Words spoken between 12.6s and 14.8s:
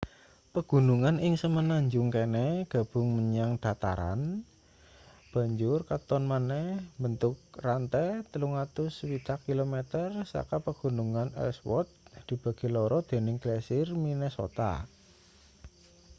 loro dening glasier minnesota